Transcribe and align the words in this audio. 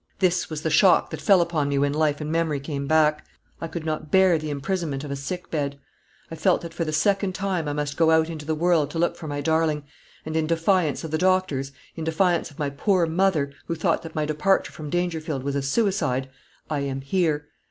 "This 0.17 0.49
was 0.49 0.63
the 0.63 0.71
shock 0.71 1.11
that 1.11 1.21
fell 1.21 1.41
upon 1.41 1.69
me 1.69 1.77
when 1.77 1.93
life 1.93 2.19
and 2.19 2.31
memory 2.31 2.59
came 2.59 2.87
back. 2.87 3.23
I 3.61 3.67
could 3.67 3.85
not 3.85 4.09
bear 4.09 4.39
the 4.39 4.49
imprisonment 4.49 5.03
of 5.03 5.11
a 5.11 5.15
sick 5.15 5.51
bed. 5.51 5.79
I 6.31 6.35
felt 6.35 6.61
that 6.61 6.73
for 6.73 6.83
the 6.83 6.91
second 6.91 7.35
time 7.35 7.67
I 7.67 7.73
must 7.73 7.97
go 7.97 8.09
out 8.09 8.27
into 8.27 8.43
the 8.43 8.55
world 8.55 8.89
to 8.89 8.97
look 8.97 9.15
for 9.15 9.27
my 9.27 9.41
darling; 9.41 9.83
and 10.25 10.35
in 10.35 10.47
defiance 10.47 11.03
of 11.03 11.11
the 11.11 11.19
doctors, 11.19 11.71
in 11.95 12.03
defiance 12.03 12.49
of 12.49 12.57
my 12.57 12.71
poor 12.71 13.05
mother, 13.05 13.51
who 13.67 13.75
thought 13.75 14.01
that 14.01 14.15
my 14.15 14.25
departure 14.25 14.71
from 14.73 14.89
Dangerfield 14.89 15.43
was 15.43 15.53
a 15.55 15.61
suicide, 15.61 16.29
I 16.67 16.79
am 16.79 17.01
here. 17.01 17.47